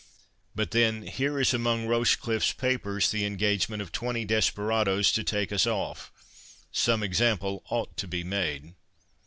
"But 0.55 0.71
then, 0.71 1.03
here 1.05 1.39
is 1.39 1.53
among 1.53 1.85
Rochecliffe's 1.85 2.53
papers 2.53 3.11
the 3.11 3.23
engagement 3.23 3.83
of 3.83 3.91
twenty 3.91 4.25
desperadoes 4.25 5.11
to 5.11 5.23
take 5.23 5.51
us 5.51 5.67
off—some 5.67 7.03
example 7.03 7.61
ought 7.69 7.95
to 7.97 8.07
be 8.07 8.23
made." 8.23 8.73